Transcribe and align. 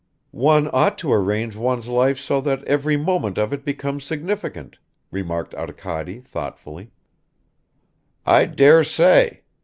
"One 0.31 0.67
ought 0.73 0.97
to 0.97 1.13
arrange 1.13 1.55
one's 1.55 1.87
life 1.87 2.17
so 2.17 2.41
that 2.41 2.63
every 2.63 2.97
moment 2.97 3.37
of 3.37 3.53
it 3.53 3.63
becomes 3.63 4.03
significant," 4.03 4.79
remarked 5.11 5.53
Arkady 5.53 6.21
thoughtfully. 6.21 6.89
"I 8.25 8.45
dare 8.45 8.83
say. 8.83 9.43